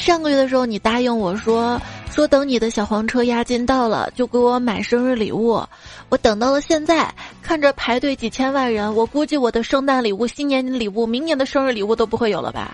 [0.00, 1.78] 上个月的时候，你答应我说
[2.10, 5.62] 说等你的小黄车押金到了就给我买生日礼物，
[6.08, 7.12] 我等到了现在，
[7.42, 12.70] 看着排队几千万人，我估计我的圣诞礼物、新年礼物、明年的生日礼物都不会有了吧？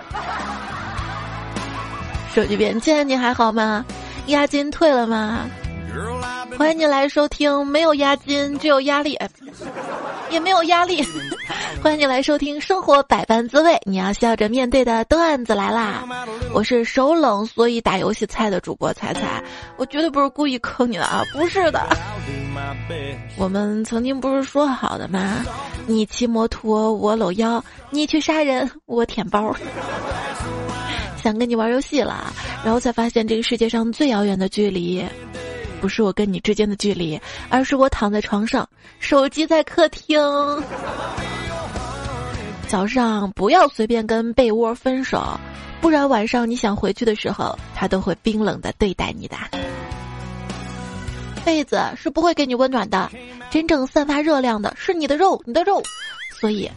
[2.32, 3.84] 手机边，亲爱的你还好吗？
[4.28, 5.46] 押金退了吗？
[6.58, 9.18] 欢迎你来收听，没有押金，只有压力，
[10.30, 11.04] 也没有压力。
[11.82, 16.04] 欢迎你来收听《生活百般滋味》，你要笑着面对的段子来啦！
[16.52, 19.42] 我是手冷所以打游戏菜的主播彩彩，
[19.76, 21.86] 我绝对不是故意坑你的啊，不是的。
[23.36, 25.44] 我们曾经不是说好的吗？
[25.86, 29.54] 你骑摩托，我搂腰；你去杀人，我舔包。
[31.22, 32.32] 想跟你玩游戏了，
[32.64, 35.04] 然后才发现这个世界上最遥远的距离，
[35.80, 40.18] 不是我跟你之间的距离，而是我躺在床上，手机在客厅。
[42.66, 45.38] 早上不要随便跟被窝分手，
[45.80, 49.36] 不然晚上你想回去的时候，他都会冰冷的对待你的。
[51.44, 53.08] 被子是不会给你温暖的，
[53.50, 55.80] 真正散发热量的是你的肉，你的肉，
[56.40, 56.68] 所以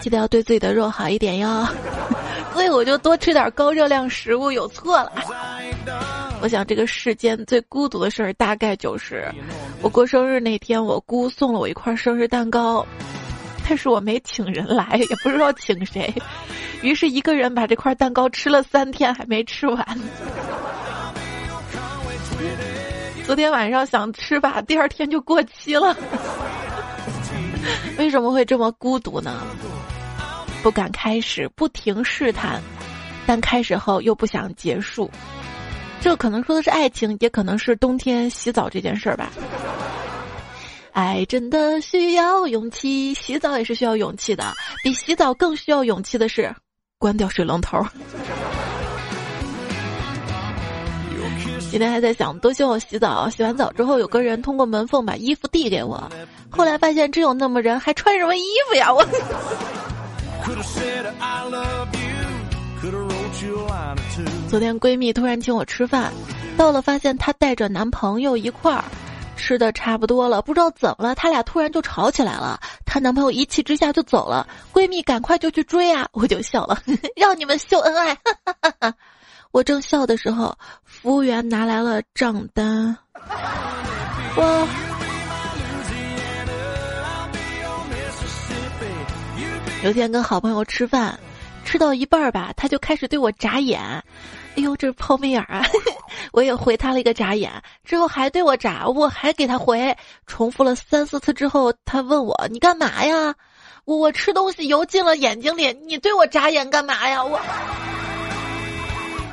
[0.00, 1.66] 记得要对自己的肉好一点哟。
[2.52, 5.12] 所以我就多吃点高热量食物，有错了。
[6.40, 9.30] 我想这个世间最孤独的事儿，大概就是
[9.82, 12.86] 我过生日那天，我姑送了我一块生日蛋糕，
[13.68, 16.12] 但是我没请人来， 也不知道请谁，
[16.82, 20.00] 于是一个人把这块蛋糕吃了三天还没吃完。
[23.26, 25.96] 昨天晚上想吃吧，第二天就过期了。
[27.98, 29.42] 为什么会这么孤独呢？
[30.62, 32.60] 不敢开始，不停试探，
[33.26, 35.10] 但开始后又不想结束。
[36.00, 39.30] 这可能说的是爱情，也可能是冬天洗澡这件事儿吧。
[40.92, 44.54] 爱真的需要勇气，洗澡也是需要勇气的。
[44.82, 46.54] 比洗澡更需要勇气的是
[46.98, 47.84] 关掉水龙头。
[51.76, 56.10] 今天还在想，多希望我洗澡，洗完澡之后有个人通过门缝把衣服递给我。
[56.48, 58.90] 后来发现真有那么人，还穿什么衣服呀？
[58.90, 59.04] 我。
[64.48, 66.10] 昨天闺蜜突然请我吃饭，
[66.56, 68.82] 到了发现她带着男朋友一块儿，
[69.36, 72.58] 吃的差不多了，不知道怎么了，他俩突然就吵起来了。
[72.86, 76.80] 她男朋友一气之下就走了，闺蜜赶快就去追啊，我就笑了，
[77.14, 78.16] 让你们秀恩爱。
[79.52, 80.54] 我正笑的时候，
[81.02, 82.96] 服务员拿来了账单，
[84.36, 84.66] 哇。
[89.84, 91.16] 有天跟好朋友吃饭，
[91.64, 93.80] 吃到一半儿吧，他就开始对我眨眼。
[94.56, 95.62] 哎呦，这是抛媚眼啊！
[96.32, 97.52] 我也回他了一个眨眼，
[97.84, 99.96] 之后还对我眨，我还给他回，
[100.26, 103.34] 重复了三四次之后，他问我：“你干嘛呀？”
[103.84, 107.22] 我我吃东西油进了眼睛里，你对我眨眼干嘛呀？
[107.22, 107.38] 我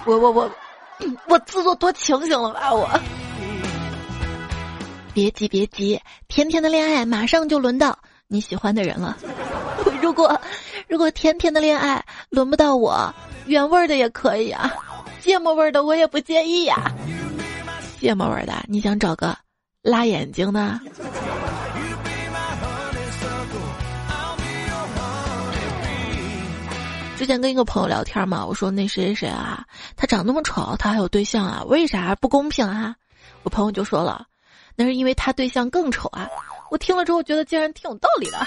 [0.06, 0.51] 我我我
[1.28, 2.74] 我自作多情行了吧？
[2.74, 2.90] 我
[5.14, 7.97] 别急别急，甜甜的恋爱马上就轮到
[8.28, 9.18] 你喜欢的人了。
[10.02, 10.40] 如果，
[10.88, 13.13] 如果甜甜的恋爱轮不到我，
[13.46, 14.74] 原味的也可以啊，
[15.22, 16.92] 芥末味的我也不介意呀。
[18.00, 19.38] 芥末味的，你想找个
[19.81, 20.80] 辣眼睛的？
[27.23, 31.63] 之前跟一个朋友聊天嘛，我说那谁谁谁啊，他长那么丑，他还有对象啊？
[31.67, 32.94] 为啥不公平啊？
[33.44, 34.25] 我朋友就说了，
[34.75, 36.28] 那是因为他对象更丑啊。
[36.69, 38.45] 我听了之后觉得竟然挺有道理的。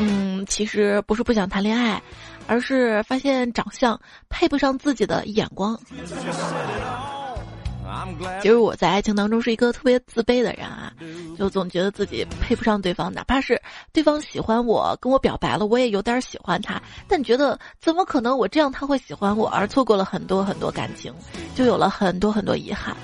[0.00, 2.02] 嗯，其实不是不想谈恋爱，
[2.48, 5.78] 而是发现长相配不上自己的眼光。
[8.42, 10.92] 其实我在爱情当中是一个特别自卑的人啊，
[11.38, 13.60] 就总觉得自己配不上对方，哪怕是
[13.92, 21.12] 对方喜欢我，跟我表白了，我也有点喜欢他，但觉得怎么可能我这样他会喜欢我，而错过了很多很多感情，
[21.54, 22.96] 就有了很多很多遗憾。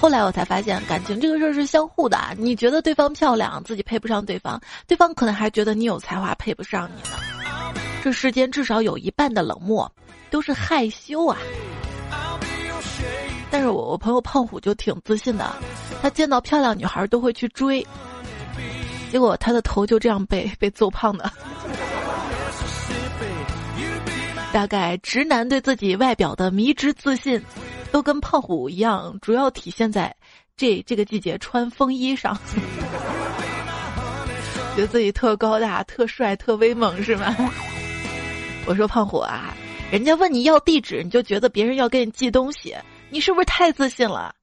[0.00, 2.18] 后来我才发现，感情这个事儿是相互的。
[2.38, 7.18] 你觉得对方漂亮，自己配不上对方，对方可能还觉得你有才华，配不上你呢。
[8.02, 9.92] 这世间至少有一半的冷漠，
[10.30, 11.36] 都是害羞啊。
[13.50, 15.50] 但是我我朋友胖虎就挺自信的，
[16.00, 17.86] 他见到漂亮女孩都会去追，
[19.10, 21.30] 结果他的头就这样被被揍胖的。
[24.52, 27.42] 大概直男对自己外表的迷之自信。
[27.92, 30.14] 都跟胖虎一样，主要体现在
[30.56, 32.38] 这这个季节穿风衣上，
[34.76, 37.34] 觉得自己特高大、特帅、特威猛，是吗？
[38.64, 39.52] 我说胖虎啊，
[39.90, 42.76] 人家问你要地址，你就觉得别人要给你寄东西，
[43.10, 44.34] 你是不是太自信了？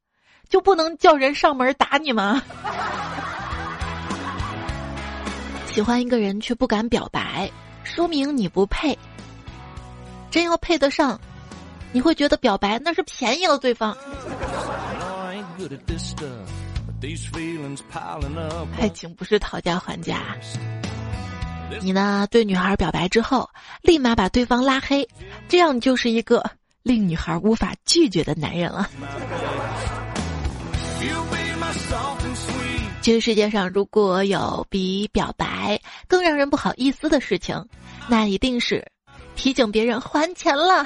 [0.50, 2.42] 就不能叫人上门打你吗？
[5.68, 7.52] 喜欢一个人却不敢表白，
[7.84, 8.98] 说明你不配。
[10.30, 11.20] 真要配得上。
[11.94, 13.96] 你会觉得表白那是便宜了对方。
[18.78, 20.36] 爱情不是讨价还价。
[21.82, 22.28] 你呢？
[22.30, 23.50] 对女孩表白之后，
[23.82, 25.08] 立马把对方拉黑，
[25.48, 26.44] 这样就是一个
[26.88, 28.90] 令女孩无法拒绝的男人了。
[33.02, 37.64] 这个世界上，如果有比表白更让人不好意思的事情，
[38.08, 38.86] 那一定是
[39.36, 40.86] 提醒别人还钱了。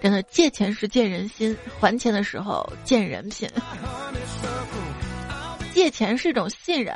[0.00, 3.48] 真的，借钱是见人心，还钱的时候见人品。
[5.72, 6.94] 借钱是一种信任，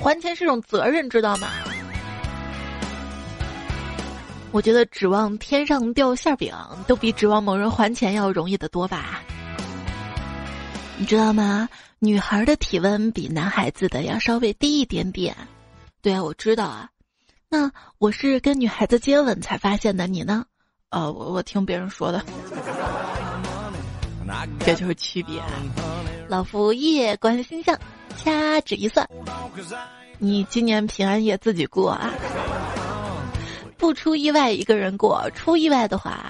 [0.00, 1.48] 还钱是一种责任，知道吗？
[4.52, 6.52] 我觉得指望天上掉馅饼，
[6.86, 9.22] 都比指望某人还钱要容易得多吧？
[10.98, 11.68] 你知道吗？
[11.98, 15.36] 女孩的体温比男孩子的要稍微低一点点。
[16.02, 16.90] 对啊，我知道啊。
[17.48, 20.44] 那我是跟女孩子接吻才发现的，你呢？
[20.88, 22.24] 呃，我我听别人说的。
[24.64, 25.42] 这就是区别。
[26.28, 27.78] 老夫夜观星象，
[28.16, 29.08] 掐指一算，
[30.18, 32.12] 你今年平安夜自己过啊。
[33.80, 36.26] 不出意外一个人过，出意外的话，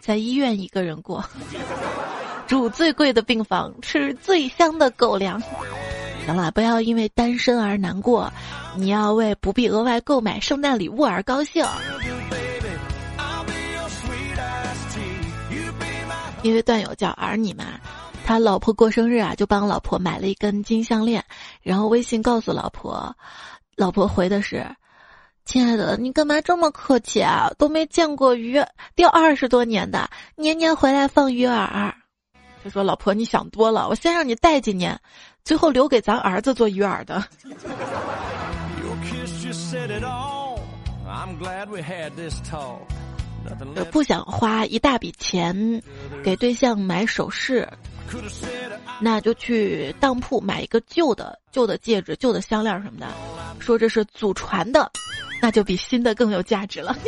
[0.00, 1.22] 在医院一个人过，
[2.46, 5.40] 住最贵的病房，吃最香的狗粮。
[6.24, 8.32] 行了，不要因为单身而难过，
[8.74, 11.62] 你要为不必额外购买圣诞礼物而高兴。
[16.42, 17.64] 因为段友叫儿你嘛，
[18.24, 21.22] 他老婆过生日啊，就帮老婆买了一根金项链，
[21.62, 23.14] 然后微信告诉老婆，
[23.76, 24.66] 老婆回的是。
[25.44, 27.50] 亲爱的，你干嘛这么客气啊？
[27.58, 28.62] 都没见过鱼
[28.96, 31.92] 钓二十多年的，年年回来放鱼饵。
[32.62, 34.98] 他说：“老婆，你想多了，我先让你带几年，
[35.44, 37.22] 最后留给咱儿子做鱼饵的。”
[43.92, 45.82] 不想花一大笔钱
[46.24, 47.68] 给对象买首饰，
[49.00, 53.06] 那就去当铺买一个旧的旧的戒指、旧的项链什么的，
[53.58, 54.90] 说这是祖传的。
[55.42, 56.96] 那就比新的更有价值了。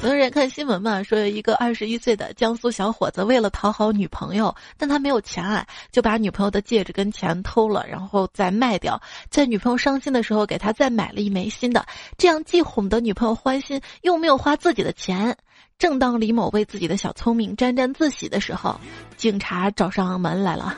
[0.00, 11.84] 有人看新闻嘛，说一个二十一岁的江苏小伙子为了讨好女朋友，但他没有钱啊，就把女朋友的戒指跟钱偷了，然后再卖掉，在女朋友伤心的时候给他再买了一枚新的，
[12.16, 15.36] 这样既哄得女朋友欢心，又没有花自己的钱。
[15.78, 18.80] 正当李某为自己的小聪明沾沾自喜的时候，
[19.16, 20.76] 警察找上门来了。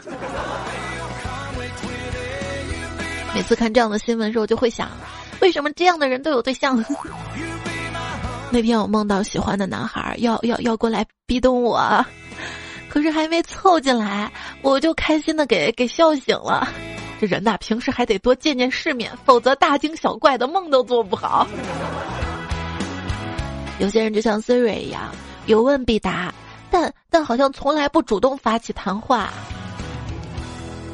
[3.34, 4.90] 每次看这样的新闻的时候，就会想，
[5.40, 6.84] 为什么这样的人都有对象？
[8.52, 12.04] 那天我梦到喜欢的男孩要要要过来逼咚我，
[12.90, 14.30] 可是还没凑进来，
[14.60, 16.68] 我就开心的给给笑醒了。
[17.18, 21.46] 这人呐，平时还得多见见世面，否则大惊小怪的梦都做不好。
[23.80, 25.10] 有些人就像 Siri 一样，
[25.46, 26.32] 有问必答，
[26.70, 29.30] 但但好像从来不主动发起谈话。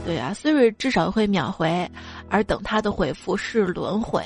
[0.05, 1.91] 对啊，Siri 至少会秒回。
[2.29, 4.23] 而等他的回复是轮回。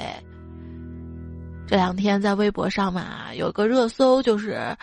[1.67, 4.77] 这两天在微博上嘛，有个热搜就是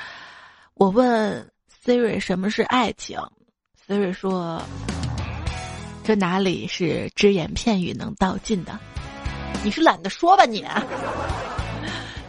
[0.75, 1.47] 我问
[1.83, 3.19] Siri 什么是爱情
[3.87, 4.61] ，Siri 说
[6.03, 8.79] ：“这哪里是只言片语能道尽的？
[9.63, 10.63] 你是懒得说吧你？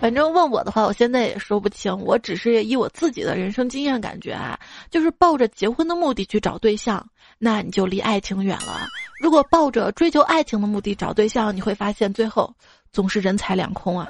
[0.00, 1.96] 反正问我的话，我现在也说不清。
[1.98, 4.58] 我只是以我自己的人生经验感觉啊，
[4.90, 7.04] 就是抱着结婚的目的去找对象。”
[7.40, 8.88] 那你就离爱情远了。
[9.20, 12.52] 如果抱着追求爱情的目的找对象，你会发现最后
[12.92, 14.08] 总是人财两空啊。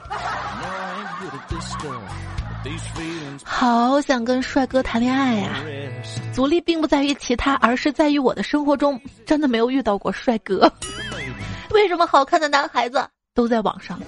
[3.44, 5.62] 好想跟帅哥谈恋爱呀！
[6.32, 10.70] 阻力并不在于其他，而是在于我的生活中真的没有遇到过帅哥。
[11.72, 14.00] 为什么好看的男孩子都在网上？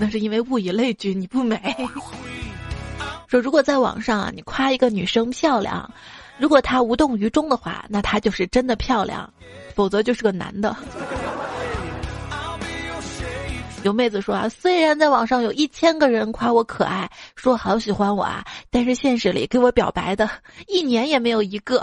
[0.00, 1.76] 那是因为物以类聚，你不美。
[3.28, 5.88] 说如果在网上啊，你夸一个女生漂亮。
[6.38, 9.30] 如果她无动于衷的话，那她就是真的漂亮，
[9.74, 10.74] 否则就是个男的。
[13.82, 20.28] 有妹子说啊，虽然在网上有一千个人夸我可爱，说好喜欢我啊，但是现实里给我表白的
[20.66, 21.78] 一年也没有一个。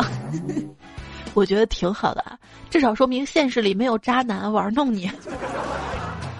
[1.36, 5.10] 我觉得挺好的，至少说明现实里没有渣男玩弄你。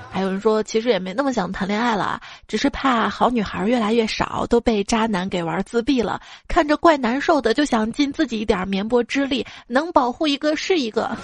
[0.10, 11.16] 还有人说，其实也没那么想谈恋爱了，只是怕好女孩越来越少，都被渣男给玩自闭了，看着怪难受的，就想尽自己一点绵薄之力，能保护一个是一个。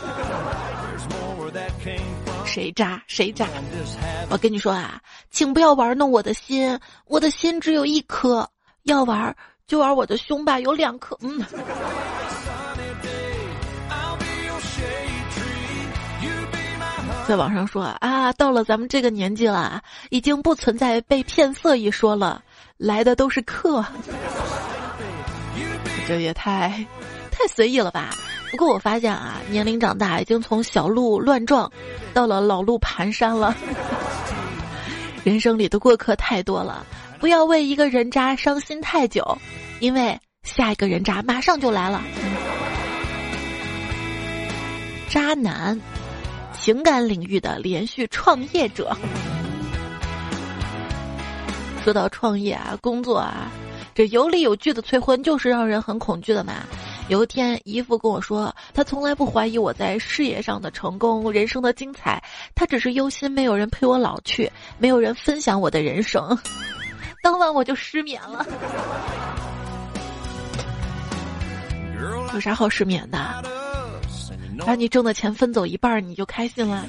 [2.45, 3.47] 谁渣谁渣！
[4.29, 4.99] 我跟你说啊，
[5.31, 8.47] 请不要玩弄我的心，我的心只有一颗，
[8.83, 9.35] 要玩
[9.65, 11.17] 就玩我的胸吧，有两颗。
[11.21, 11.43] 嗯。
[17.27, 22.43] 在网上说啊，到了咱们这个年纪了，已经不存在被骗色一说了。
[22.77, 23.85] 来的都是客，
[26.05, 26.85] 这也太
[27.31, 28.09] 太随意了吧？
[28.51, 31.71] 不过我发现啊，年龄长大，已经从小鹿乱撞，
[32.13, 33.55] 到了老鹿蹒跚了。
[35.23, 36.85] 人生里的过客太多了，
[37.19, 39.37] 不要为一个人渣伤心太久，
[39.79, 42.01] 因为下一个人渣马上就来了。
[45.09, 45.79] 渣男，
[46.63, 48.95] 情感领域的连续创业者。
[51.83, 53.51] 说到创业啊，工作啊，
[53.93, 56.53] 这有理有据的催婚就是让人很恐惧的嘛。
[57.09, 62.23] 有一天，姨父跟我说，他从来不怀疑我在事业上的成功、人生的精彩，
[62.55, 66.39] 他只是忧心没有人陪我老去，没有人分享我的人生。
[67.21, 68.45] 当晚我就失眠了。
[72.33, 73.62] 有啥好失眠的？
[74.59, 76.85] 把你挣的钱分走一半，你就开心了。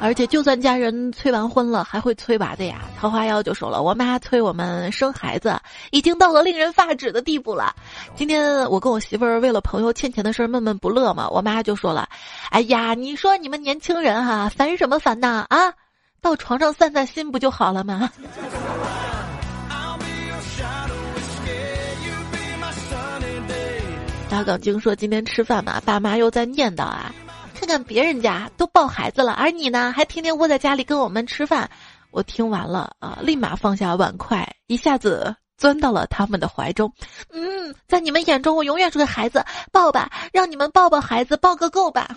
[0.00, 2.80] 而且，就算家人催完婚了，还会催娃的呀。
[2.98, 5.56] 桃花妖就说了，我妈催我们生孩子，
[5.92, 7.72] 已经到了令人发指的地步了。
[8.16, 12.08] 今天我跟我媳妇儿为了朋友欠钱的事儿闷闷不乐嘛，我妈就说了，
[12.50, 15.46] 哎呀，你说你们年轻人哈，烦什么烦呐？
[15.50, 15.72] 啊，
[16.20, 18.10] 到床上散散心不就好了吗？
[24.32, 27.14] 大港经说今天吃饭嘛，爸妈又在念叨啊。
[27.54, 31.68] 看看别人家都抱孩子了，而你呢，还天天窝在家里跟我们吃饭。
[32.10, 36.90] 我听完了啊，立马放下碗筷，一下子钻到了他们的怀中。
[37.30, 42.08] 嗯，在你们眼中，我永远是个孩子，抱吧，让你们抱抱孩子，抱个够吧。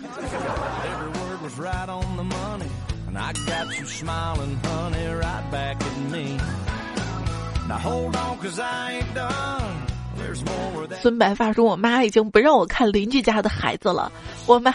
[11.00, 14.10] 孙白发说：“我妈已经不让我看邻居家的孩子了，
[14.46, 14.72] 我妈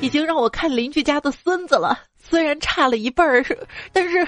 [0.00, 1.98] 已经让我看邻居家的孙子了。
[2.16, 3.44] 虽然差了一辈儿，
[3.92, 4.26] 但是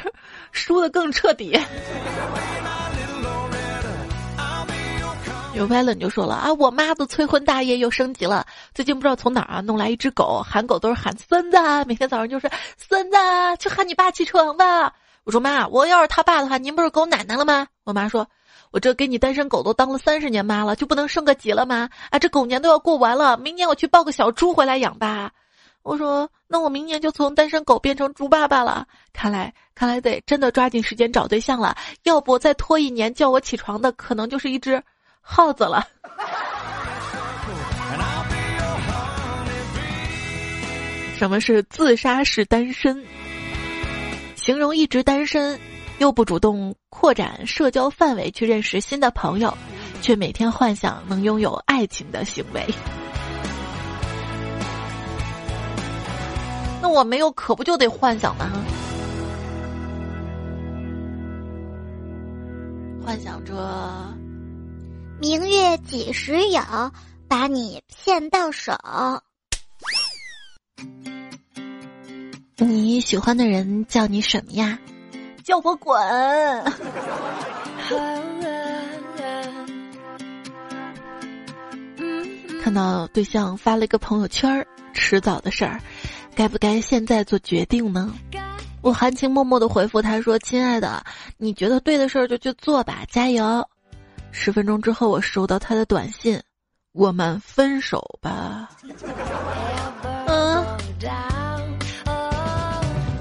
[0.50, 1.58] 输的更彻底。”
[5.52, 8.46] 有拍冷就说了啊，我妈的催婚大业又升级了。
[8.72, 12.48] 最近不知道从哪儿啊弄来一只狗，喊狗都是喊孙子，每天早上就是
[12.78, 13.16] 孙子，
[13.58, 14.92] 去喊你爸起床吧。
[15.24, 17.66] 我说妈，我要是他爸的话，您不是狗奶奶了吗？
[17.84, 18.26] 我妈说。
[18.70, 21.88] 我这给你单身狗都当了三十年妈了，就不能升个级了吗？
[22.10, 25.32] 啊，这狗年都要过完了，明年我去抱个小猪回来养吧。
[25.82, 28.86] 我说，那我明年就从单身狗变成猪爸爸了。
[29.12, 34.80] 看来，看来得真的抓紧时间找对象了，要不再拖一年叫我起床的，可能就是一只
[35.20, 35.86] 耗子了。
[41.16, 43.04] 什么是自杀式单身？
[44.36, 45.58] 形容一直单身。
[46.00, 49.54] 又不主动扩展社交范围去认识新的朋友，
[50.00, 52.66] 却每天幻想能拥有爱情的行为。
[56.80, 58.50] 那我没有，可不就得幻想吗？
[63.04, 63.54] 幻想着
[65.20, 66.62] 明月几时有，
[67.28, 68.72] 把你骗到手。
[72.56, 74.78] 你喜欢的人叫你什么呀？
[75.50, 75.98] 叫我滚！
[82.62, 85.80] 看到对象发了一个朋友圈迟早的事儿，
[86.36, 88.14] 该不该现在做决定呢？
[88.80, 91.02] 我含情脉脉的回复他说：“亲爱的，
[91.36, 93.66] 你觉得对的事儿就去做吧，加油。”
[94.30, 96.40] 十分钟之后，我收到他的短信
[96.94, 98.68] ：“我们分手吧。”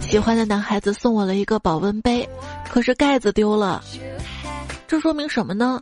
[0.09, 2.27] 喜欢的男孩子送我了一个保温杯，
[2.67, 3.83] 可是盖子丢了，
[4.87, 5.79] 这说明什么呢？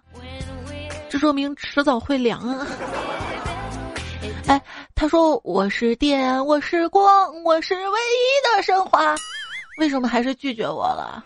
[1.09, 2.67] 这说明迟早会凉啊！
[4.47, 4.61] 哎，
[4.93, 7.07] 他说我是电，我是光，
[7.45, 9.15] 我是唯一的神话，
[9.79, 11.23] 为什么还是拒绝我了？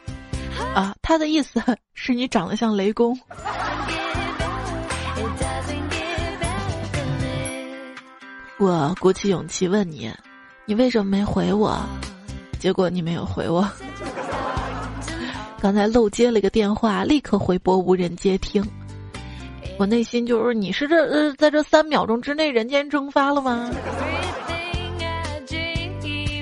[0.75, 1.59] 啊，他的意思
[1.95, 3.19] 是你长得像雷公。
[8.59, 10.13] 我鼓起勇气问你，
[10.67, 11.79] 你为什么没回我？
[12.61, 13.67] 结果你没有回我，
[15.59, 18.63] 刚才漏接了一个电话，立刻回拨无人接听。
[19.79, 23.71] 我内心就是你是这呃，在这三秒钟之内人间蒸发了吗？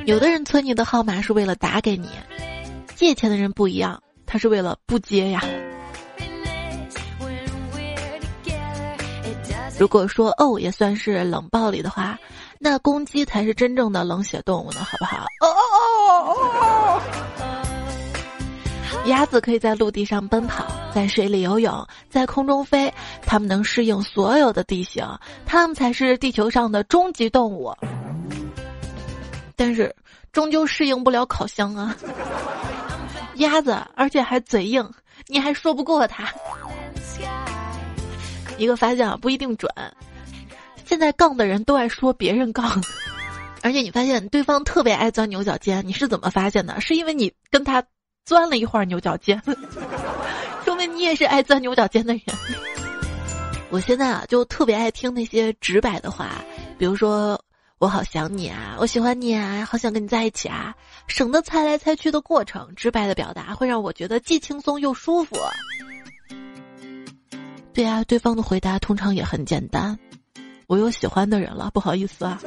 [0.05, 2.09] 有的人存你的号码是为了打给你，
[2.95, 5.41] 借钱的人不一样，他是为了不接呀。
[9.79, 12.19] 如果说哦也算是冷暴力的话。
[12.61, 15.23] 那公鸡才是真正的冷血动物呢，好不好？
[15.39, 15.63] 哦哦
[16.07, 17.01] 哦！
[19.05, 22.93] 鸭子可以在陆地上奔跑，在水里游泳，在空中飞，
[23.25, 25.05] 它们能适应所有的地形，
[25.45, 27.73] 它们才是地球上的终极动物。
[29.55, 29.95] 但是，
[30.31, 31.95] 终究适应不了烤箱啊！
[33.35, 34.87] 鸭子，而且还嘴硬，
[35.27, 36.25] 你还说不过他。
[38.57, 39.71] 一个发现啊，不一定准。
[40.85, 42.83] 现在杠的人都爱说别人杠，
[43.61, 46.79] 而且你发现对方特别爱钻牛角尖，你是怎么发现的？
[46.81, 47.83] 是因为你跟他
[48.25, 49.41] 钻了一会儿牛角尖，
[50.63, 52.23] 说明你也是爱钻牛角尖的人。
[53.71, 56.43] 我现在啊，就特别爱听那些直白的话，
[56.77, 57.39] 比如说
[57.77, 60.73] “我好想你啊，我喜欢你啊，好想跟你在一起啊”，
[61.07, 65.35] 省得猜来猜去的过程，直白的表达会让我觉得既轻松又舒服。
[67.73, 69.97] 对啊，对方的回答通常也很简单
[70.65, 72.41] ，“我有喜欢的人了，不好意思啊。”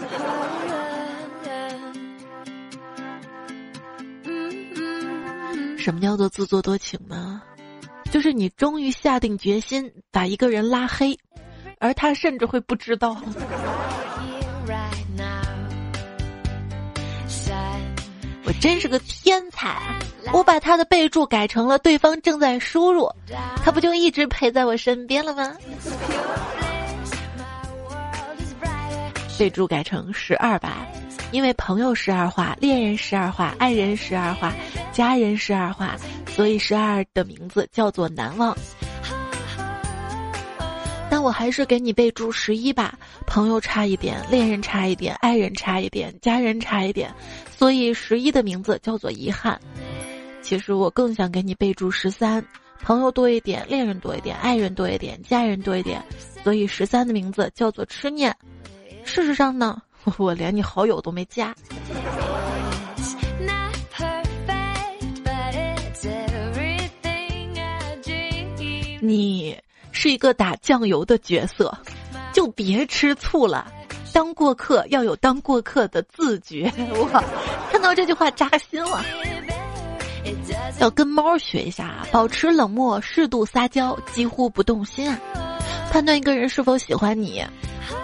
[5.83, 7.43] 什么叫做自作多情呢？
[8.09, 11.19] 就是你终于下定决心把一个人拉黑，
[11.81, 13.21] 而他甚至会不知道。
[18.45, 19.99] 我真是个天才，
[20.33, 23.11] 我把他的备注改成了对方正在输入，
[23.65, 25.53] 他不就一直陪在我身边了吗？
[29.39, 30.87] 备注改成十二吧。
[31.31, 34.53] 因为朋友十二画，恋人十二画，爱人十二画，
[34.93, 35.97] 家人十二画，
[36.29, 38.57] 所以十二的名字叫做难忘。
[41.09, 47.15] 但我还是给你备注十一吧，朋友差一点，恋人差一点，爱人差一点，家人差一点，
[47.55, 49.61] 所以十一的名字叫做遗憾。
[50.41, 52.45] 其实我更想给你备注十三，
[52.83, 56.03] 朋友多一点，恋人多一点，爱人多一点，家人多一点，
[56.43, 58.35] 所以十三的名字叫做痴念。
[59.05, 59.81] 事实上呢？
[60.19, 61.55] 我连你好友都没加。
[69.01, 69.57] 你
[69.91, 71.77] 是一个打酱油的角色，
[72.33, 73.71] 就别吃醋了。
[74.13, 76.71] 当过客要有当过客的自觉。
[76.95, 77.09] 我，
[77.71, 79.03] 看到这句话扎心了。
[80.79, 85.19] 要跟猫学一下，保持冷漠，适度撒娇，几乎不动心啊。
[85.91, 87.45] 判断一个人是否喜欢你，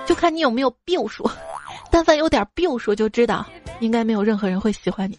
[0.07, 1.29] 就看你有没有病数。
[1.91, 3.47] 但凡有点病数，就知道
[3.81, 5.17] 应该没有任何人会喜欢你。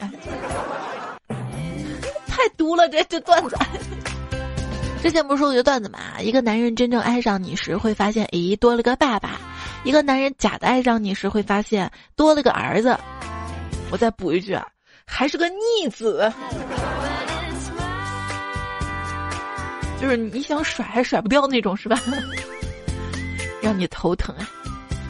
[2.28, 3.58] 太毒了，这这段子。
[5.02, 6.00] 之前不是说过一个段子嘛？
[6.20, 9.30] 一个男人真正爱上你时，会发现咦多了个爸爸；
[9.84, 12.98] 一个男人假的爱上你时，会发现多了个儿子。
[13.92, 14.60] 我再补一句，
[15.06, 16.32] 还是个逆子。
[20.02, 22.00] 就是你想甩还甩不掉那种，是吧？
[23.62, 24.50] 让你头疼啊！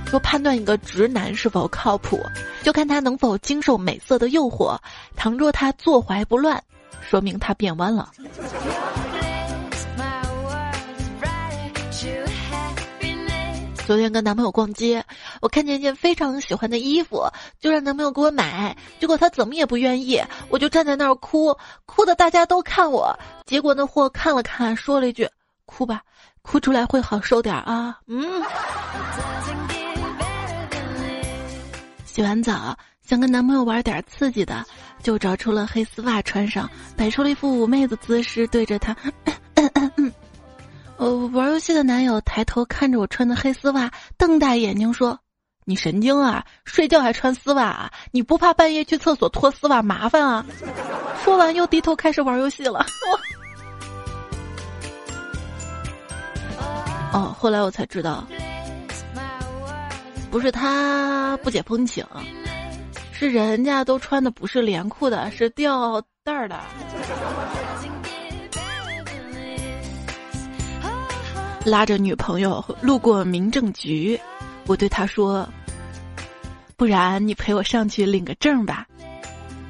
[0.07, 2.19] 说判断一个直男是否靠谱，
[2.63, 4.75] 就看他能否经受美色的诱惑。
[5.15, 6.61] 倘若他坐怀不乱，
[7.07, 8.11] 说明他变弯了。
[13.89, 15.03] 昨天跟男朋友逛街，
[15.41, 17.27] 我看见一件非常喜欢的衣服，
[17.59, 18.77] 就让男朋友给我买。
[18.99, 23.17] 结果他怎么也不愿意，我就站在那儿哭，哭的大家都看我。
[23.47, 25.27] 结果那货看了看，说了一句
[25.65, 26.03] ：“哭吧，
[26.43, 28.43] 哭出来会好受点啊。”嗯。
[32.05, 34.63] 洗完澡想跟男朋友玩点刺激的，
[35.01, 38.95] 就找出了黑丝袜穿上，摆出了一副妩媚的姿势，对着他。
[40.99, 45.17] 呃，玩游戏的男友抬头看着我穿的黑丝袜，瞪大眼睛说
[45.63, 46.43] ：“你神经啊！
[46.65, 47.89] 睡觉还穿丝袜啊？
[48.11, 50.45] 你不怕半夜去厕所脱丝袜麻烦啊？”
[51.23, 52.85] 说完又低头开始玩游戏了。
[57.13, 58.27] 哦，后来我才知道。
[60.29, 62.05] 不是他不解风情，
[63.13, 66.59] 是人家都穿的不是连裤的，是吊带儿的。
[71.65, 74.19] 拉着女朋友路过民政局，
[74.65, 75.47] 我对他说
[76.77, 78.87] ：“不然你陪我上去领个证吧。”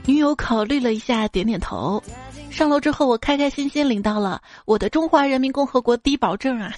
[0.06, 2.02] 女友考虑了一下，点点头。
[2.50, 6.74] 上楼之后，我开开心心领到了我的中华人民共和国低保证啊。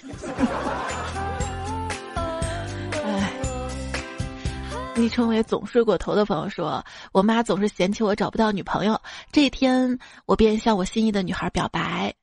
[4.95, 8.99] 昵称为“总睡过头”的朋友说：“我妈总是嫌弃我找不到女朋友。
[9.31, 12.13] 这一天，我便向我心仪的女孩表白，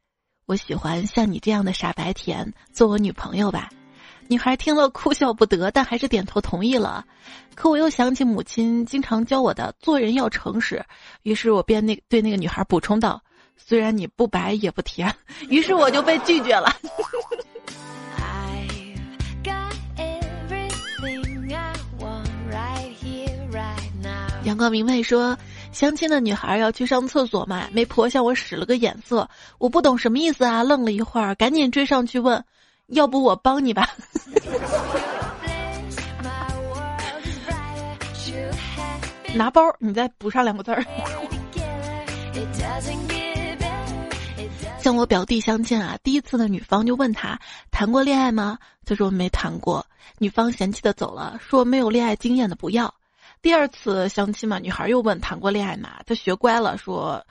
[0.49, 3.69] 我喜欢像你这样的傻白甜，做我女朋友吧。”
[4.29, 7.05] 女孩听了哭笑不得，但还是点头同意了。
[7.55, 10.83] 可我又想起母亲经常教我的做人要诚实，
[11.23, 13.23] 于是我便那对那个女孩补充道
[13.57, 15.15] ：“虽然你不白也不甜。”
[15.51, 16.75] 于是我就被拒绝了。
[24.45, 25.37] 阳光明媚说
[25.71, 29.29] ：“相亲的女孩要去上厕所嘛，媒婆向我使了个眼色，
[29.59, 32.45] 我不懂什么意思啊，愣了一会儿，赶紧追上去问，
[32.89, 33.89] 要不我帮你吧？
[39.35, 40.85] 拿包，你再补上两个字儿。”
[44.81, 47.39] 像我表弟相亲啊，第一次的女方就问他
[47.71, 48.59] 谈过恋爱吗？
[48.87, 49.85] 他说没谈过。
[50.17, 52.93] 女方嫌弃的走了，说没有恋爱经验的不要。
[53.41, 56.01] 第二次相亲嘛，女孩又问谈过恋爱吗？
[56.07, 57.25] 他学乖了，说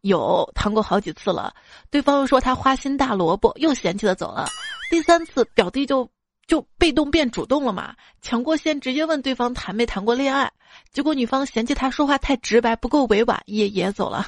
[0.00, 1.52] 有谈过好几次了。
[1.90, 4.46] 对方又说他花心大萝卜，又嫌弃的走了。
[4.90, 6.08] 第三次表弟就
[6.46, 10.50] 就被动变主动了嘛，抢过先直接问对方谈没谈过恋爱。
[10.92, 14.26] 结果女方嫌弃他说话太直白，不够委婉，也也走了。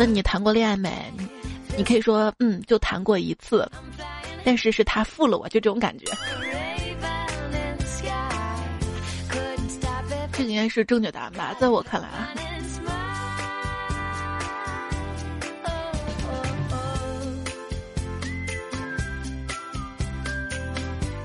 [0.00, 0.90] 问你谈过恋爱没？
[1.76, 3.70] 你可以说嗯，就谈过一次，
[4.42, 6.06] 但是是他负了我，就这种感觉。
[10.32, 12.30] 这应该是正确答案吧，在我看来啊。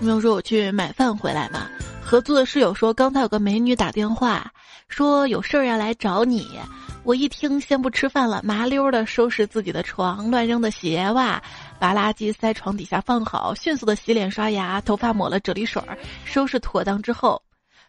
[0.01, 1.69] 没有说我去买饭回来嘛？
[2.03, 4.51] 合租的室友说刚才有个美女打电话，
[4.89, 6.59] 说有事儿要来找你。
[7.05, 11.39] 我一听，先不吃饭了，麻溜的收拾自己的床，乱扔的鞋袜，
[11.77, 17.39] 把垃圾塞床底下放好，迅速的洗脸刷牙，头发抹了啫喱水儿，收拾妥当之后，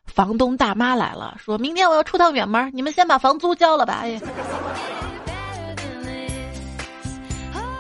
[0.05, 4.01] 房东大妈来了，说明天我要出趟远门，你们先把房租交了吧。
[4.03, 4.21] 哎，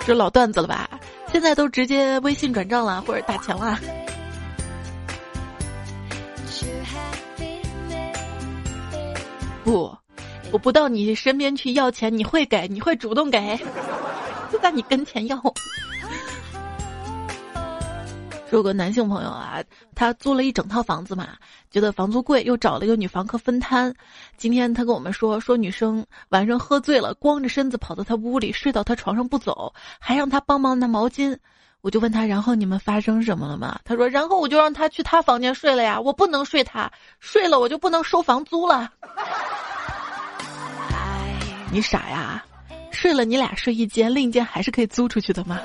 [0.06, 0.88] 这老段子了吧？
[1.30, 3.78] 现在都直接微信转账了，或者打钱了。
[9.62, 9.94] 不。
[10.52, 12.66] 我不到你身边去要钱，你会给？
[12.68, 13.58] 你会主动给？
[14.50, 15.40] 就在你跟前要。
[18.52, 19.60] 有个男性朋友啊，
[19.94, 21.30] 他租了一整套房子嘛，
[21.70, 23.92] 觉得房租贵，又找了一个女房客分摊。
[24.36, 31.36] 今天他跟我们说，说女生晚上喝醉了，光着身子跑到他屋里，睡到他床上不走，还让他帮忙拿毛巾。
[31.82, 33.78] 我就问他，然后你们发生什么了吗？
[33.84, 38.90] 他说，然后我就让他去他房间睡了呀，我不能睡他，睡了我就不能收房租了。
[41.76, 42.42] 你傻呀？
[42.90, 45.60] 睡了你俩睡一间，另一间还是可以租出去的吗？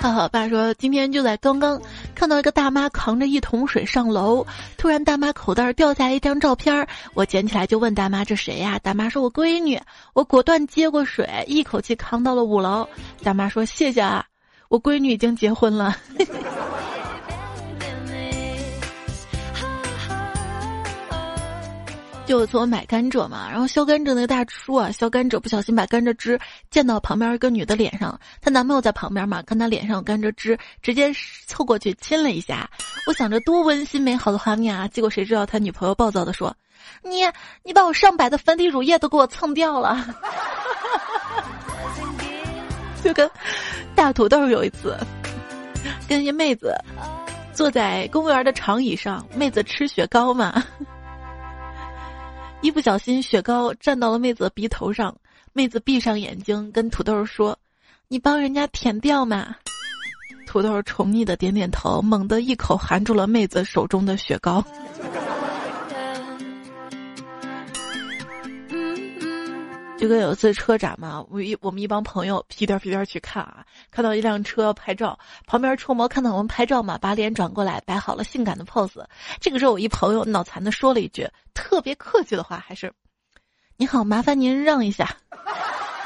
[0.00, 1.82] 哈哈，爸说今天就在刚刚
[2.14, 8.78] 看到一个大妈扛着一桶水上楼，突然大妈口袋掉下来一张照片，我捡起来就问大妈这谁呀？
[8.78, 9.80] 大妈说我闺女，
[10.12, 12.88] 我果断接过水，一口气扛到了五楼。
[13.24, 14.24] 大妈说谢谢啊，
[14.68, 15.96] 我闺女已经结婚了。
[22.30, 26.38] 就从买甘蔗嘛，然后削甘蔗那个大叔啊，削甘蔗不小心把甘蔗汁
[26.70, 31.12] 溅到旁边一个女的脸上，她男朋友在旁边嘛，看她脸上有甘蔗汁，直接
[31.48, 32.70] 凑过去亲了一下。
[33.08, 36.56] 我想着多温馨美好的画面啊，结果谁知道他女朋友暴躁的说
[37.02, 37.22] ：“你
[37.64, 40.14] 你把我上百的粉底乳液都给我蹭掉了。
[43.02, 43.28] ”就跟
[43.96, 44.96] 大土豆有一次，
[46.08, 46.72] 跟一妹子
[47.52, 50.62] 坐在公园的长椅上，妹子吃雪糕嘛。
[52.62, 55.16] 一不小心，雪糕沾到了妹子的鼻头上。
[55.54, 57.58] 妹子闭上眼睛，跟土豆说
[58.06, 59.56] ：“你帮人家舔掉嘛。”
[60.46, 64.62] 土豆宠溺的点点头，猛地一口含住了妹子手中的雪糕。
[70.00, 79.04] 就跟有一次车展嘛，我一我们一帮朋友屁颠屁颠去看啊，看到一辆车拍照，旁边车模看到我们拍照嘛，把脸转过来摆好了性感的 pose。
[79.40, 82.90] 这个时候，我一朋友脑残的说了一句特别客气的话，还是
[83.76, 85.14] ：“你好，麻烦您让一下。”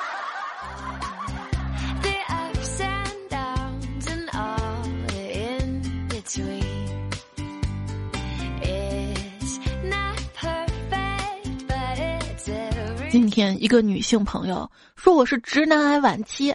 [13.14, 16.52] 今天一个女性朋友说我是直男癌晚期，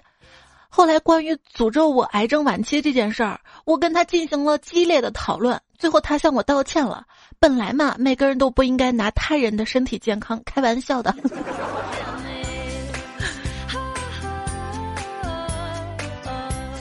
[0.67, 7.05] 后来关于诅咒我癌症晚期这件事儿，我跟她进行了激烈的讨论，最后她向我道歉了。
[7.39, 11.15] 本来嘛，每个人都不应该拿他人的身体健康开玩笑的。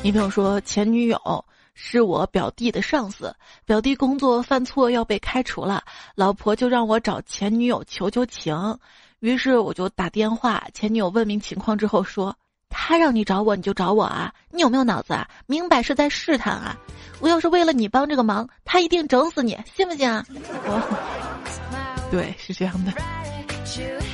[0.03, 3.33] 女朋友说前女友是我表弟的上司，
[3.65, 5.85] 表弟工作犯错要被开除了，
[6.17, 8.77] 老婆就让我找前女友求求情。
[9.21, 12.37] 于是我就打电话，前女友问明情况之后说
[12.71, 14.33] ：“他让你找我，你就找我啊？
[14.53, 15.29] 你有没有脑子啊？
[15.47, 16.77] 明摆是在试探啊！
[17.19, 22.93] 我要是为了你帮这个忙，他一定整死你，信不信啊？”我 对，是这样的。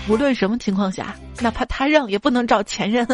[0.08, 3.06] 无论什么情况下，哪怕他让，也不能找前任。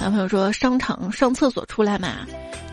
[0.00, 2.24] 男朋友说：“商场上厕所出来嘛。”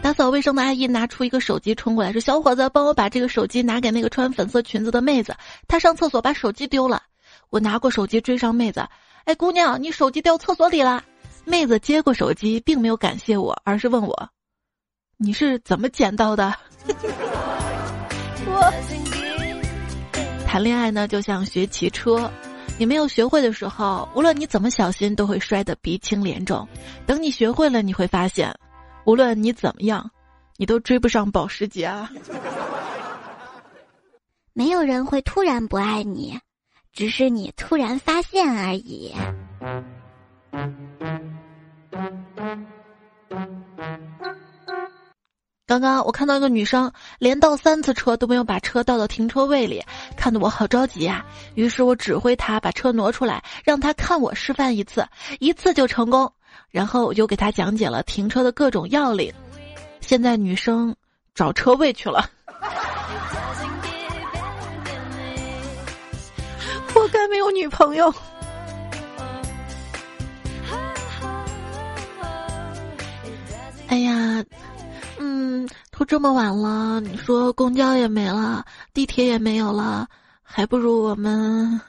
[0.02, 5.36] 打扫卫生的阿姨拿出一个手机冲过来，说：“小伙子，帮我把这个手机拿给那个穿粉色裙子的妹子，
[5.68, 7.02] 她上厕所把手机丢了。”
[7.50, 8.88] 我拿过手机追上妹子，
[9.26, 11.04] 哎，姑娘，你手机掉厕所里了。
[11.44, 14.30] 妹子接过手机，并没有感谢我，而是问我
[15.18, 16.54] ：“你是怎么捡到的？”
[18.48, 18.74] 我
[20.46, 22.32] 谈恋爱呢，就像学骑车，
[22.78, 26.68] 你没有学会的时候，无论你怎么小心，都会摔得鼻青脸肿。
[27.06, 28.54] 等你学会了，你会发现，
[29.06, 30.12] 无论你怎么样，
[30.58, 32.10] 你都追不上保时捷啊。
[34.54, 36.40] 没有人会突然不爱你，
[36.92, 39.14] 只是你突然发现而已。
[45.68, 49.84] 刚刚我看到一个女生连倒三次车都没有把车倒到停车位里，
[50.16, 51.26] 看得我好着急啊！
[51.56, 55.08] 于是我指挥她把车挪出来，让她看我示范一次，
[55.40, 56.32] 一次就成功。
[56.76, 59.34] 然后我就给他讲解了停车的各种要领。
[60.02, 60.94] 现在女生
[61.34, 62.30] 找车位去了，
[66.94, 68.14] 活该没有女朋友。
[73.88, 74.44] 哎呀，
[75.18, 80.06] 嗯，都这么晚了，你说公交也没了，地铁也没有了，
[80.44, 81.80] 还不如我们。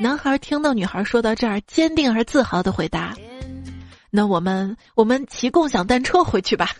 [0.00, 3.14] 男孩听到女孩说到这儿，坚定而自豪的回答
[4.16, 6.70] ：“那我们我们骑共享单车回去吧。”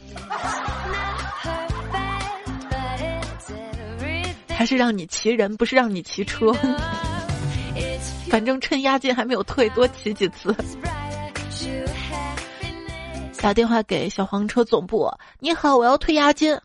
[4.48, 6.52] 还是让你骑人，不是让你骑车。
[8.28, 10.54] 反正趁押金还没有退，多骑几次。
[13.40, 16.56] 打电话给小黄车总部，你好，我要退押金。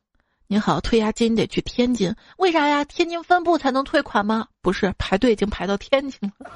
[0.46, 2.86] 你好，退押金得去天津，为啥呀？
[2.86, 4.46] 天津分部才能退款吗？
[4.62, 6.48] 不是，排队已经排到天津了。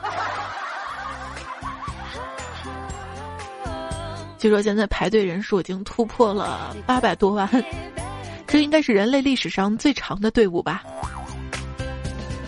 [4.44, 7.50] 据说现在排队人数已经突破了八百多万，
[8.46, 10.84] 这应该是人类历史上最长的队伍吧？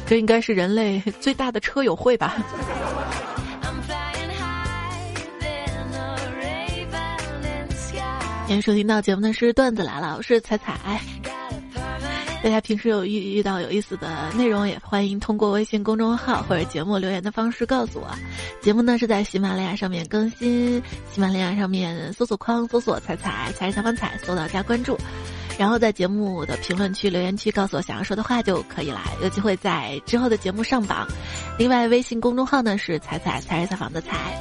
[0.05, 2.35] 这应该是人类最大的车友会吧？
[8.45, 10.99] 您收听到节目的是段子来了，我是彩彩。
[12.45, 18.07] 大家平时有遇遇到有意思的内容，也欢迎通过微信公众号或者节目留言的方式告诉我。
[18.61, 20.79] 节目呢是在喜马拉雅上面更新，
[21.11, 24.95] 喜马拉雅上面搜索框搜索“彩彩彩小方彩”，搜到加关注，
[25.57, 31.07] 然后在节目的评论区留言区告诉我想要说的话就可以了，有机会在之后的节目上榜。
[31.57, 34.39] 另外，微信公众号呢是“彩彩彩采访”的彩。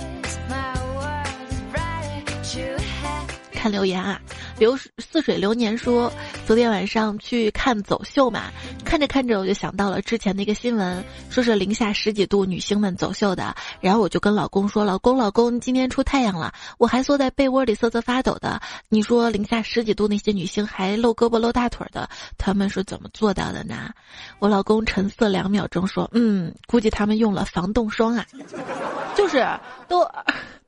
[3.50, 4.20] 看留言啊，
[4.64, 6.11] 流似水流年说，
[6.46, 8.44] 昨天晚上去看走秀嘛，
[8.83, 23.90] 看着看着我就想到了之前的一个新闻，说是零下十几度女星们走秀的，然后我就跟老公说，老公老公今天出太阳了，我还缩在被窝里瑟瑟发抖的，你说零下十几度那些女星还露胳膊露大腿的，他们是怎么做到的呢？
[24.38, 28.24] 我老公沉思两秒钟说，嗯，估计他们用了防冻霜啊，
[29.14, 29.46] 就是
[29.88, 30.11] 都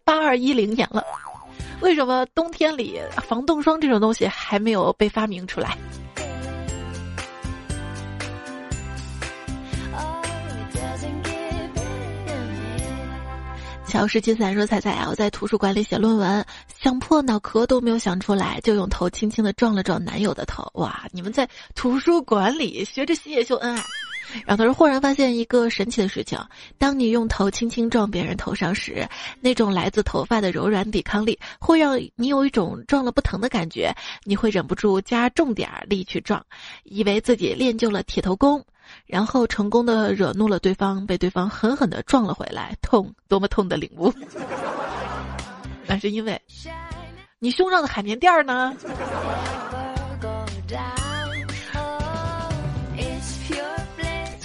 [0.05, 1.03] 八二一零年了。
[1.81, 5.77] 为什么冬天里防冻霜这种东西还没有被发明出来？
[13.87, 16.45] 小十七岁说：“彩彩啊，我在图书馆里写论文，
[16.77, 20.69] 想破脑壳都没有想出来，就用头轻轻的撞了撞男友的头。
[20.75, 23.83] 哇，你们在图书馆里学着写秀恩爱。”
[24.45, 26.39] 然后他说：“忽然发现一个神奇的事情，
[26.79, 29.07] 当你用头轻轻撞别人头上时，
[29.41, 33.95] 那种来自头发的柔软抵抗力，会让你有一种撞了不疼的感觉。
[34.25, 36.45] 你会忍不住加重点力去撞，
[36.85, 38.65] 以为自己练就了铁头功，
[39.07, 44.13] 然后成功的惹怒了对方，被对方狠狠的撞了回来，痛，多么痛的领悟！
[45.87, 46.41] 那是因为
[47.39, 48.75] 你胸上的海绵垫儿呢。”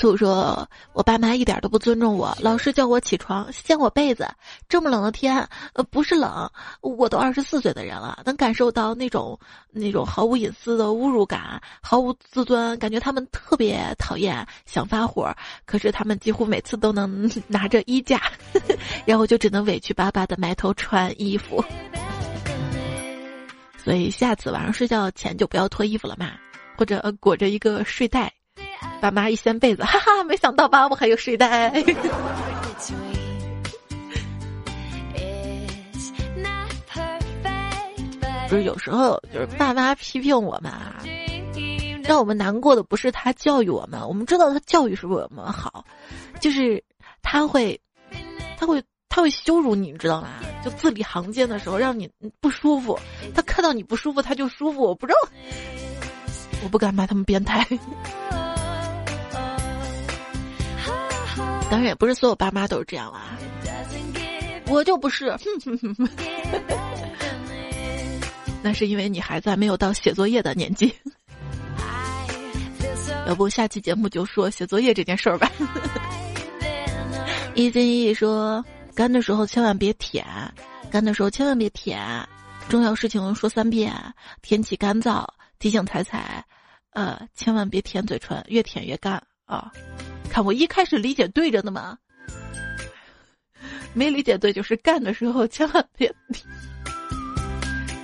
[0.02, 4.28] 醋说：“我爸妈一点都不尊重我，老是叫我起床掀我被子。
[4.68, 6.50] 这么冷的天，呃，不是冷，
[6.82, 15.32] 我都二十四岁的人了，能感受到那种那种毫无隐私的侮辱感，毫无自尊，感觉他们特别讨厌，想发火。
[15.68, 18.20] 可是他们几乎每次都能拿着衣架，
[19.06, 21.64] 然后就只能委屈巴巴的埋头穿衣服。
[23.78, 26.32] 所以下次晚上睡觉前就不要脱衣服了嘛，
[26.76, 28.34] 或者裹着一个睡袋。”
[29.00, 30.88] 爸妈一掀被子，哈哈，没想到吧？
[30.88, 31.74] 我还有睡袋。
[38.50, 41.02] 不是有时候就是爸妈批评我们啊，
[42.04, 45.86] 让我们难过的不是他教育我们，我们知道他教育是为我们好，
[46.42, 46.84] 就是
[47.22, 47.80] 他会，
[48.58, 50.28] 他会他会羞辱你，你知道吗？
[50.66, 52.10] 就字里行间的时候让你
[52.42, 53.00] 不舒服，
[53.34, 55.20] 他看到你不舒服他就舒服，我不知道，
[56.62, 57.66] 我不敢骂他们变态。
[61.72, 63.22] 当然也不是所有爸妈都是这样啦，
[64.68, 65.34] 我就不是，
[68.62, 70.94] 那是因为你孩子还没有到写作业的年纪。
[73.26, 75.50] 要不下期节目就说写作业这件事儿吧。
[77.56, 78.64] 一心一意说。
[78.94, 80.26] 干的时候千万别舔，
[80.92, 81.98] 干的时候千万别舔，
[82.68, 83.94] 重要事情说三遍。
[84.42, 85.26] 天气干燥，
[85.60, 86.46] 提醒彩彩，
[86.90, 89.14] 呃，千万别舔嘴唇，越舔越干
[89.46, 89.72] 啊！
[90.32, 91.98] 看我一开始理解对着呢嘛，
[93.94, 96.10] 没理解对就是干的时候千万别，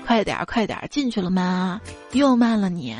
[0.06, 1.80] 快点快点进去了吗？
[2.12, 2.94] 又慢了你，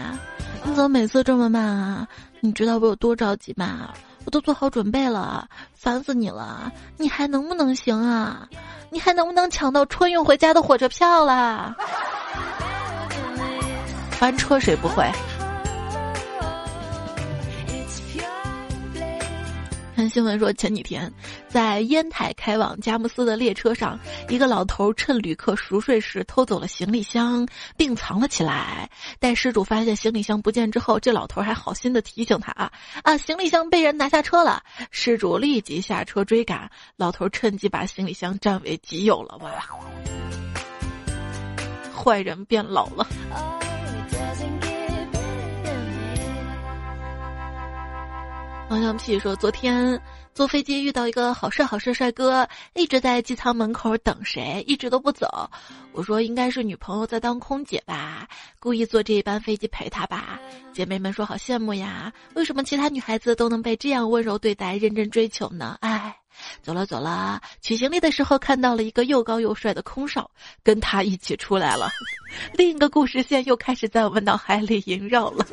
[0.64, 2.08] 你怎么每次这么慢啊？
[2.40, 3.94] 你知道我有多着急吗？
[4.24, 6.72] 我都做好准备了，烦死你了！
[6.98, 8.48] 你还能不能行啊？
[8.90, 11.76] 你还能不能抢到春运回家的火车票啦？
[14.12, 15.10] 翻车谁不会？
[19.98, 21.12] 看新闻说，前几天
[21.48, 28.88] 在烟台开往佳木斯的列车上，一个老头趁旅客熟睡时偷走了行李箱，并藏了起来。
[29.20, 34.62] 待失主发现行李箱不见之后，这老头还好心的提醒他啊啊，行李箱被人拿下车了。
[34.92, 39.36] 失主立即下车追赶，老头趁机把行李箱占为己有了。
[39.42, 39.52] 哇，
[41.92, 43.08] 坏人变老了。
[48.70, 50.00] 王小屁说：“昨天
[50.34, 55.50] 坐飞机遇到一个好帅好帅帅哥，一直在机舱门口等谁，一直都不走。
[55.94, 58.28] 我说应该是女朋友在当空姐吧，
[58.60, 60.38] 故意坐这一班飞机陪他吧。
[60.74, 65.78] 姐妹们说好羡慕呀，为什么其他女孩子都能被这样温柔对待、认真追求呢？
[65.80, 66.14] 哎，
[66.62, 70.30] 走了走了，取行李的时候看到了一个又高又帅的空少，
[70.62, 71.90] 跟他一起出来了。
[72.54, 75.46] 另一个故事线又开始在我们脑海里萦绕了。”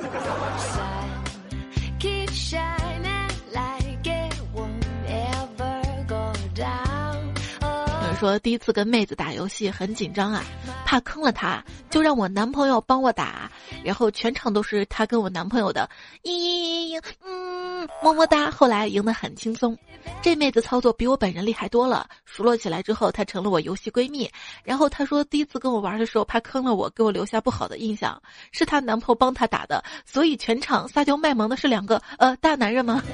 [8.25, 10.43] 说第一次跟妹子打游戏很紧张啊，
[10.87, 13.51] 怕坑了她，就让我男朋友帮我打，
[13.85, 15.87] 然后全场都是她跟我男朋友的，
[16.23, 18.51] 嘤，嗯，么么哒。
[18.51, 19.77] 后来赢得很轻松，
[20.23, 22.09] 这妹子操作比我本人厉害多了。
[22.25, 24.27] 熟络起来之后，她成了我游戏闺蜜。
[24.63, 28.19] 然后她说第一次跟我玩的时候怕坑了我，给我留下不好的印象，
[28.53, 33.03] 是她男朋友帮她打的，所以全场撒娇卖萌的是两个呃大男人吗？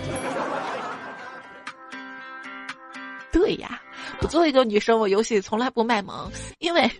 [3.32, 3.82] 对呀。
[4.20, 6.90] 我作为一个女生，我游戏从来不卖萌，因为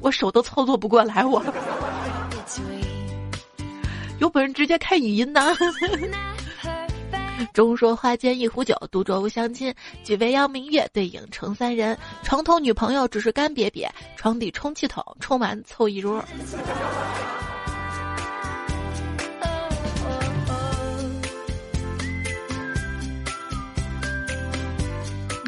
[0.00, 1.24] 我手都操作不过来。
[1.24, 1.42] 我
[4.18, 5.54] 有本事直接开语音呢。
[7.54, 9.74] 中说花间一壶酒，独酌无相亲。
[10.04, 11.96] 举杯邀明月，对影成三人。
[12.22, 16.22] 床头女朋友只是干瘪瘪，床底充气筒充满凑一桌。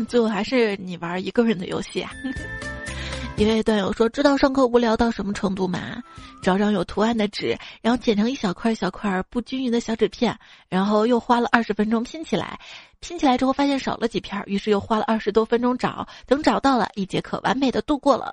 [0.06, 2.12] 最后还是你玩一个人的游戏啊！
[3.38, 6.02] 一位段友说：“知道上课无聊到什么程度吗？
[6.42, 10.38] 找张有图案的纸，然后剪成一小块一小块不均匀的小纸片，
[10.68, 12.58] 然后又花了二十分钟拼起来。
[13.00, 18.32] 拼起来之后发现少了几片，于是又花了二十多分钟找，等找到了一节课完美的度过了。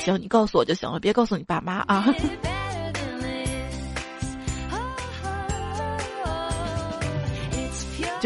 [0.00, 2.12] 行，你告诉我就行了，别告诉你爸妈啊。”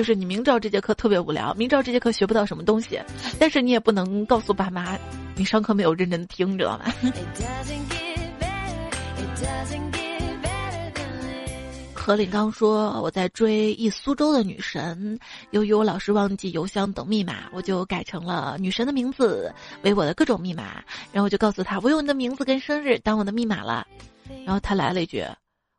[0.00, 2.98] 就是你明知道这节课特别无聊，明知道这节课学不到什么东西，
[3.38, 4.98] 但是你也不能告诉爸妈
[5.36, 6.86] 你上课没有认真听，知道吗？
[11.92, 15.18] 何林刚说我在追一苏州的女神，
[15.50, 20.82] 由于我老是忘记邮箱等密码，我就改成了女神的名字为我的各种密码，
[21.12, 23.86] 然后我就告诉他我用你的名字跟生日当我的密码了，
[24.46, 25.22] 然后他来了一句。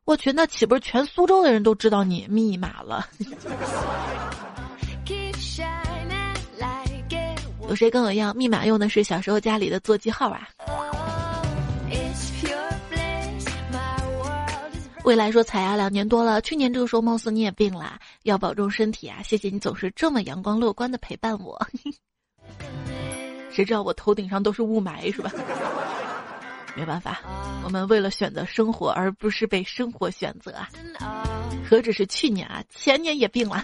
[0.04, 3.06] 我去，那岂不是全苏州的人都知道你密码了？
[7.68, 10.48] 有谁跟我一样，密码用的是小时候家里的座机号啊？
[15.04, 19.18] 未来说彩呀，两年多了，去年这个时候貌似你也病了，要保重身体啊！
[19.24, 21.60] 谢谢你总是这么阳光乐观的陪伴我。
[23.50, 25.30] 谁知道我头顶上都是雾霾是吧？
[26.74, 27.20] 没办法，
[27.64, 30.68] 我们为了选择生活，而不是被生活选择啊！
[31.68, 33.62] 何止是去年啊，前年也病了。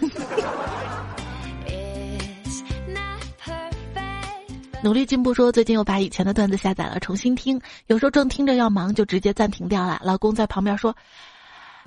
[4.81, 7.59] 努力进步说，最近又把以前的段子下载了，重新听。
[7.87, 9.99] 有时候正听着要忙，就直接暂停掉了。
[10.03, 10.95] 老公在旁边说：“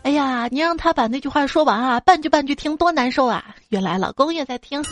[0.03, 4.83] 哎呀，你让他把那句话说完啊，半句半句听多难受啊！” 原来老公也在听。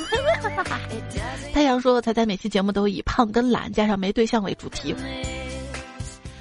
[1.53, 4.95] 太阳 说：“彩彩每期节目都以胖跟懒加上没对象为主题。”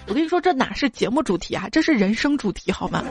[0.09, 3.03] 我跟你说，这哪是节目主题啊，这是人生主题，好吗？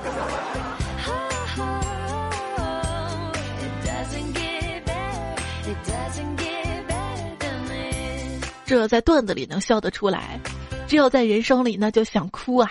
[8.66, 10.40] 这在段子里能笑得出来，
[10.88, 12.68] 只有在人生里那就想哭啊。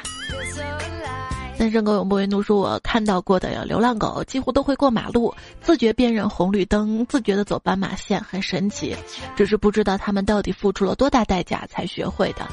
[1.58, 8.96] 单身狗永不为奴说：“我看到过的流浪狗几乎都会过马路，自觉辨认红绿灯，自觉的走斑马线，很神奇。
[9.38, 12.48] 只是不知道他们到底付出了多大代价才学会的，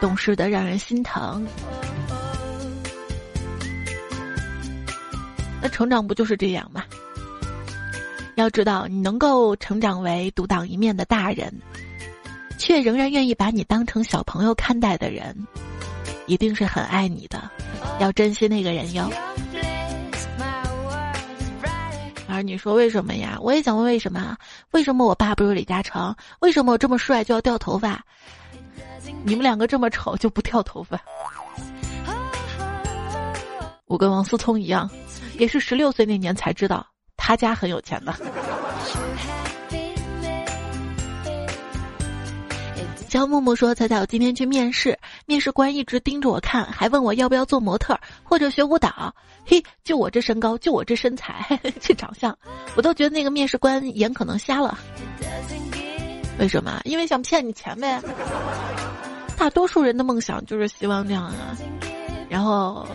[0.00, 1.46] 懂事的让人心疼。
[5.60, 6.84] 那成长不就是这样吗？
[8.34, 11.52] 要知道，你能够成长为独当一面的大人，
[12.58, 15.34] 却仍然愿意把你当成小朋友看待的人，
[16.26, 17.50] 一定是很爱你的。”
[17.98, 19.10] 要珍惜那个人哟。
[22.28, 23.38] 而你说为什么呀？
[23.40, 24.36] 我也想问为什么？
[24.72, 26.14] 为什么我爸不如李嘉诚？
[26.40, 28.04] 为什么我这么帅就要掉头发？
[29.26, 30.96] 你们两个这么丑就不掉头发？
[33.86, 34.88] 我跟王思聪一样，
[35.36, 38.14] 也是十六岁那年才知道他家很有钱的。
[43.08, 44.96] 小木木说：“彩彩，我今天去面试，
[45.26, 49.12] 面试官一直盯着我看，还问我要不要做模特或者学舞蹈。
[49.44, 52.36] 嘿，就我这身高，就我这身材， 这长相，
[52.76, 54.78] 我都觉得那个面试官眼可能瞎了。
[56.38, 56.80] 为什么？
[56.84, 58.00] 因为想骗你钱呗。
[59.36, 61.56] 大多数人的梦想就是希望这样啊。
[62.28, 62.86] 然后，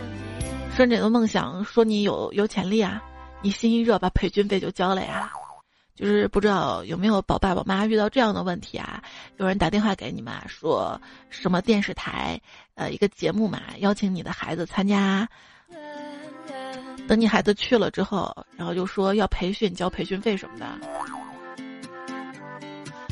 [0.75, 3.01] 顺着你的梦想，说你有有潜力啊，
[3.41, 5.31] 你心一热，把培训费就交了呀。”
[5.93, 9.03] 就是不知道有没有宝爸宝妈遇到这样的问题啊？
[9.37, 12.41] 有人打电话给你嘛，说什么电视台，
[12.73, 15.27] 呃，一个节目嘛，邀请你的孩子参加。
[17.07, 20.65] 等你孩子去了之后，然后就说要培训，交培训费什么的。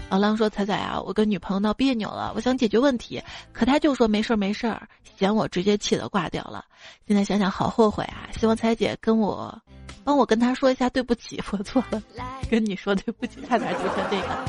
[0.10, 3.22] 老狼说：“彩彩啊，我跟女朋友闹别扭了，我想解决问题，
[3.54, 4.88] 可他就说没事儿没事儿，
[5.18, 6.66] 嫌我直接气得挂掉了。
[7.08, 8.28] 现在想想好后悔啊！
[8.38, 9.58] 希望彩姐跟我。”
[10.02, 12.02] 帮我跟他说一下对不起，我错了，
[12.50, 14.46] 跟你说对不起，差点就成这个。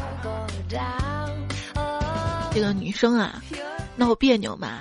[2.52, 3.42] 这个女生啊，
[3.94, 4.78] 闹别扭嘛，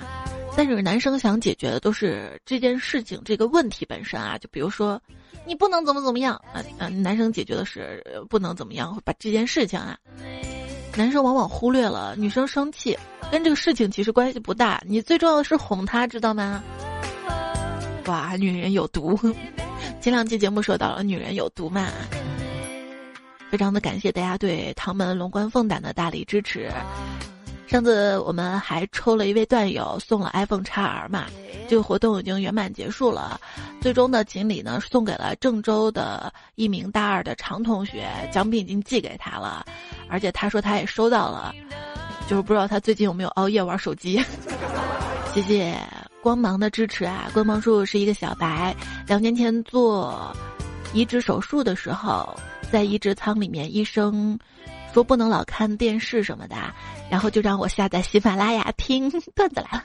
[0.56, 4.98] 但是男生想解决的都是这件事情这个问题本身啊，就比如说
[5.44, 9.98] 你不能怎么怎么样啊啊，男生解决的是不能怎么样，把这件事情啊，
[10.96, 12.98] 男生往往忽略了女生生气
[13.30, 16.62] 跟这个事情其实关系不大，你最重要的是哄她，知道吗？
[18.06, 19.18] 哇，女人有毒。
[20.00, 21.88] 前两期节目说到了女人有毒嘛，
[23.50, 26.70] 非常的感谢大家对唐门龙关凤胆的大力支持。
[27.70, 31.26] 上次我们还抽了一位段友送了 iPhone XR 嘛，
[31.68, 33.40] 这个活动已经圆满结束了。
[33.80, 39.64] 最终的锦鲤呢送给了郑州的一名大二的常同学，奖品已经寄给他了，
[40.08, 41.54] 而且他说他也收到了，
[42.28, 44.20] 就是不知道他最近有没有熬夜玩手机。
[45.32, 45.78] 谢谢。
[46.20, 47.30] 光芒的支持啊！
[47.32, 48.74] 光芒叔叔是一个小白，
[49.06, 50.36] 两年前做
[50.92, 52.36] 移植手术的时候，
[52.72, 54.36] 在移植舱里面，医生
[54.92, 56.56] 说不能老看电视什么的，
[57.10, 59.84] 然后就让我下载喜马拉雅听 段子来了。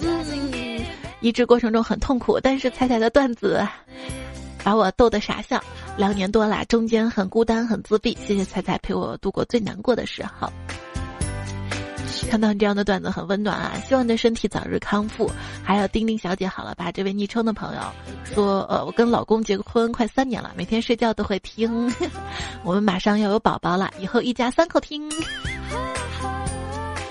[0.00, 0.86] 嗯，
[1.20, 3.66] 移植过程中很痛苦，但是彩彩的段子
[4.62, 5.62] 把我逗得傻笑。
[5.96, 10.52] 两年多啦，中间很孤单，很自闭，谢谢彩彩陪我度过最难过的时候。
[12.28, 13.72] 看到你这样的段子很温暖啊！
[13.86, 15.30] 希望你的身体早日康复。
[15.62, 16.90] 还有丁丁小姐，好了吧？
[16.90, 17.80] 这位昵称的朋友
[18.24, 21.92] 说，呃，我跟老公结婚快三年了，每天睡觉都会听。
[22.64, 25.08] 我们马上要有宝宝了，以后一家三口听。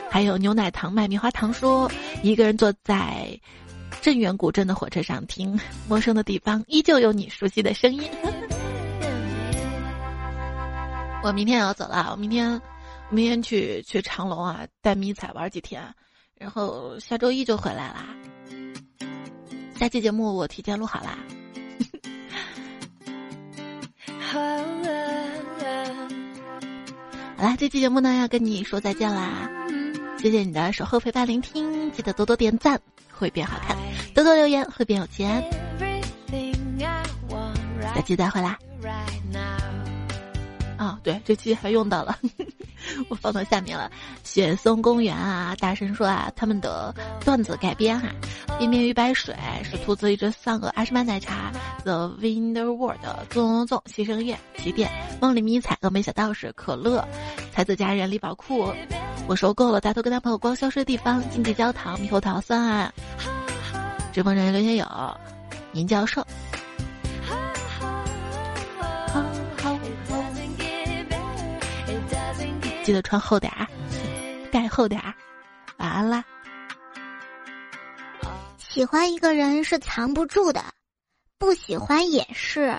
[0.09, 1.91] 还有牛奶糖卖棉花糖说，
[2.21, 3.39] 一个人坐在
[4.01, 8.03] 镇远古镇的火车上听，陌生的地方依旧有你熟悉的声音。
[11.23, 12.61] 我明天也要走了，我明天。
[13.13, 15.81] 明天去去长隆啊，带迷彩玩几天，
[16.35, 18.07] 然后下周一就回来啦。
[19.79, 21.17] 下期节目我提前录好啦。
[27.37, 29.49] 好啦，这期节目呢要跟你说再见啦，
[30.17, 33.77] 谢谢你的守候陪伴聆听，记得多多点赞会变好看，
[34.15, 35.43] 多多留言会变有钱。
[37.93, 38.57] 下期再会啦。
[40.77, 42.17] 啊，对，这期还用到了。
[43.09, 43.91] 我放到下面了。
[44.23, 48.07] 雪松公园啊，大声说啊，他们的段子改编哈。
[48.57, 51.51] 边边鱼白水是兔子一只丧鹅，阿诗曼奶茶
[51.83, 57.03] ，The Winter World，纵纵牺牲月，起点，梦里迷彩，峨眉小道士，可乐，
[57.51, 58.71] 才子佳人，李宝库，
[59.27, 62.93] 我收够了，大头跟他朋友光消失的地方，经济焦糖，猕猴桃酸啊，
[64.13, 64.85] 直播人刘天友，
[65.73, 66.25] 尹教授。
[72.83, 73.65] 记得穿厚点儿，
[74.51, 75.13] 盖厚点儿。
[75.77, 76.23] 晚安啦。
[78.57, 80.61] 喜欢一个人是藏不住的，
[81.37, 82.75] 不喜欢也是。